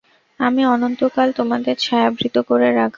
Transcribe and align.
আমি 0.39 0.61
অনন্তকাল 0.67 1.27
তোমাদের 1.39 1.75
ছায়াবৃত 1.79 2.35
করে 2.49 2.67
রাখব। 2.71 2.89